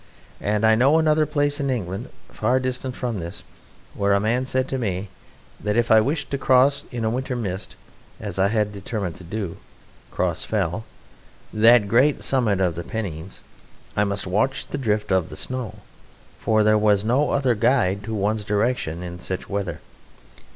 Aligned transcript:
And 0.41 0.65
I 0.65 0.73
know 0.73 0.97
another 0.97 1.27
place 1.27 1.59
in 1.59 1.69
England, 1.69 2.09
far 2.31 2.59
distant 2.59 2.95
from 2.95 3.19
this, 3.19 3.43
where 3.93 4.13
a 4.13 4.19
man 4.19 4.45
said 4.45 4.67
to 4.69 4.79
me 4.79 5.09
that 5.59 5.77
if 5.77 5.91
I 5.91 6.01
wished 6.01 6.31
to 6.31 6.39
cross 6.39 6.85
in 6.91 7.05
a 7.05 7.09
winter 7.11 7.35
mist, 7.35 7.75
as 8.19 8.39
I 8.39 8.47
had 8.47 8.71
determined 8.71 9.15
to 9.17 9.23
do, 9.23 9.57
Cross 10.09 10.45
Fell, 10.45 10.85
that 11.53 11.87
great 11.87 12.23
summit 12.23 12.59
of 12.59 12.73
the 12.73 12.83
Pennines, 12.83 13.43
I 13.95 14.03
must 14.03 14.25
watch 14.25 14.65
the 14.65 14.79
drift 14.79 15.11
of 15.11 15.29
the 15.29 15.35
snow, 15.37 15.75
for 16.39 16.63
there 16.63 16.79
was 16.79 17.03
no 17.03 17.29
other 17.29 17.53
guide 17.53 18.03
to 18.05 18.15
one's 18.15 18.43
direction 18.43 19.03
in 19.03 19.19
such 19.19 19.47
weather. 19.49 19.81